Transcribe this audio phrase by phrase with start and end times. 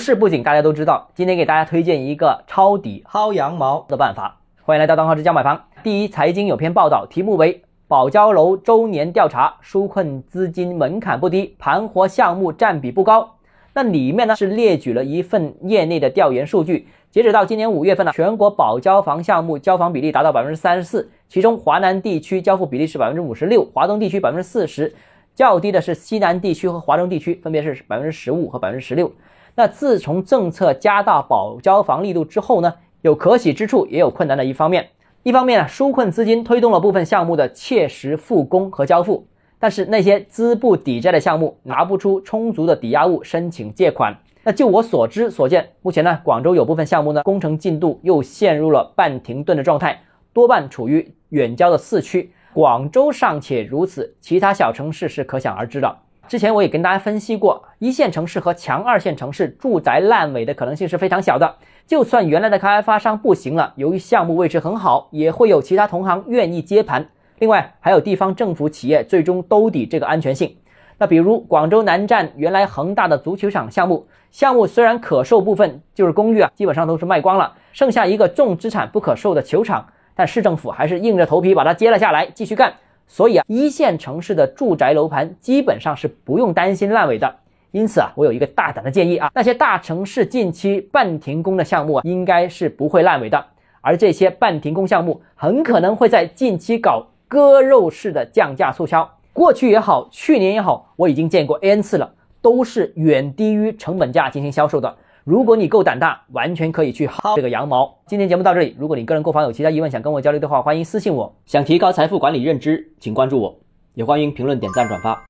[0.00, 4.40] 是不仅大家都知道，今天给大家推荐一个抄底薅羊毛的办法。
[4.62, 5.62] 欢迎来到当号之家买房。
[5.82, 13.36] 第一财经有篇报道，题目为“保交楼周年调查，纾困资金门槛不低，盘活项目占比不高”。
[13.74, 24.94] 那里面呢是列举了一份业内的调研数据，截止到今年五月份呢，全国保交房项目交房比例达到百分之三十四，其中华南地区交付比例是百分之五十六，华东地区百分之四十，
[25.34, 29.12] 较低的是西南地区和华中地区，分别是百分之十五和百分之十六。
[29.54, 34.88] 那自从政策加大保交房力度之后呢，有可喜之处，也有困难的一方面。
[35.22, 39.26] 一方面呢，纾困资金推动了部分项目的切实复工和交付，
[39.58, 44.16] 但是那些资不抵债的项目拿不出充足的抵押物申请借款。
[44.42, 50.00] 那就我所知所见，目前呢，广州有部分项目呢，工程进度又陷入了半停顿的状态，
[50.32, 52.32] 多半处于远郊的四区。
[52.54, 55.98] 广州尚且如此，其他小城市是可想而知的。
[56.30, 61.56] 之前我也跟大家分析过，一线城市和强二线城市住宅烂尾的可能性是非常小的。
[61.88, 67.08] 就算原来的开发商不行了，由于项目位置很好，也会有其他同行愿意接盘。
[67.40, 70.54] 另外，还有地方政府企业最终兜底这个安全性。
[70.98, 79.84] 那比如广州南站原来恒大的足球场项目，项目虽然可售部分就是公寓啊，基本上都是卖光了，剩下一个重资产不可售的球场，
[80.14, 82.72] 但市政府还是硬着头皮把它接了下来，继续干。
[83.12, 87.34] 所以啊，一线城市的住宅楼盘基本上是不用担心烂尾的。
[87.72, 93.44] 因此啊，我有一个大胆的建议啊，那些大城市近期半停工的项目啊，应该是不会烂尾的。
[93.80, 99.10] 而这些半停工项目很可能会在近期搞割肉式的降价促销。
[99.32, 104.96] 过去也好，去年也好，我已经见过 n 次了，都是远低于成本价进行销售的。
[105.24, 107.98] 如果你够胆大，完全可以去薅这个羊毛。
[108.06, 111.34] 今天节目到这里，如果你个人购房有其他疑问想跟我交流的话，欢迎私信我。
[111.44, 113.54] 想提高财富管理认知，请关注我，
[113.94, 115.18] 也欢迎评论、点赞、转发。